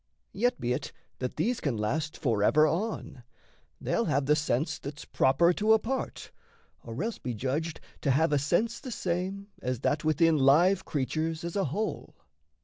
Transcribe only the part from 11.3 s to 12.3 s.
as a whole.